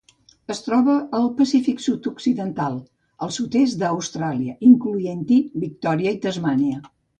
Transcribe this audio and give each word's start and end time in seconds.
Es 0.51 0.61
troba 0.67 0.93
al 1.17 1.27
Pacífic 1.41 1.83
sud-occidental: 1.83 2.79
el 3.27 3.35
sud-est 3.37 3.79
d'Austràlia, 3.85 4.57
incloent-hi 4.73 5.41
Victòria 5.67 6.19
i 6.19 6.23
Tasmània. 6.29 6.85